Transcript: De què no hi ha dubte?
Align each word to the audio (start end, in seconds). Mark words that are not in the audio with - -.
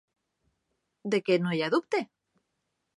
De 1.15 1.21
què 1.29 1.39
no 1.45 1.55
hi 1.59 1.63
ha 1.65 1.71
dubte? 1.77 2.05